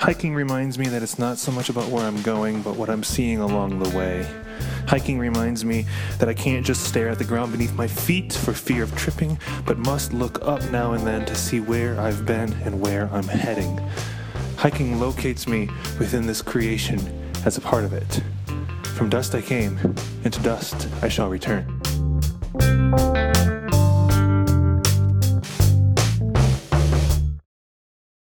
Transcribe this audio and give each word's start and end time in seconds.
Hiking 0.00 0.34
reminds 0.34 0.78
me 0.78 0.88
that 0.88 1.02
it's 1.02 1.18
not 1.18 1.36
so 1.36 1.52
much 1.52 1.68
about 1.68 1.90
where 1.90 2.02
I'm 2.02 2.22
going, 2.22 2.62
but 2.62 2.74
what 2.74 2.88
I'm 2.88 3.02
seeing 3.02 3.38
along 3.38 3.80
the 3.80 3.96
way. 3.96 4.26
Hiking 4.86 5.18
reminds 5.18 5.62
me 5.62 5.84
that 6.18 6.26
I 6.26 6.32
can't 6.32 6.64
just 6.64 6.84
stare 6.84 7.10
at 7.10 7.18
the 7.18 7.24
ground 7.24 7.52
beneath 7.52 7.74
my 7.74 7.86
feet 7.86 8.32
for 8.32 8.54
fear 8.54 8.82
of 8.82 8.96
tripping, 8.96 9.38
but 9.66 9.76
must 9.76 10.14
look 10.14 10.40
up 10.40 10.64
now 10.70 10.94
and 10.94 11.06
then 11.06 11.26
to 11.26 11.34
see 11.34 11.60
where 11.60 12.00
I've 12.00 12.24
been 12.24 12.50
and 12.64 12.80
where 12.80 13.10
I'm 13.12 13.28
heading. 13.28 13.78
Hiking 14.56 14.98
locates 14.98 15.46
me 15.46 15.68
within 15.98 16.26
this 16.26 16.40
creation 16.40 16.98
as 17.44 17.58
a 17.58 17.60
part 17.60 17.84
of 17.84 17.92
it. 17.92 18.22
From 18.94 19.10
dust 19.10 19.34
I 19.34 19.42
came, 19.42 19.76
and 20.24 20.32
to 20.32 20.40
dust 20.40 20.88
I 21.02 21.08
shall 21.08 21.28
return. 21.28 21.78